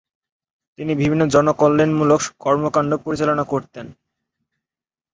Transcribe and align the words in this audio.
তিনি 0.79 0.91
বিভিন্ন 0.95 1.23
জনকল্যাণমুলক 1.27 2.21
কর্মকাণ্ড 2.39 2.91
পরিচালনা 3.05 3.43
করতেন। 3.43 3.85